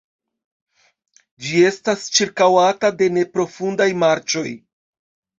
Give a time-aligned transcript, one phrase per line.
[1.47, 4.45] Ĝi estas ĉirkaŭata de neprofundaj marĉoj.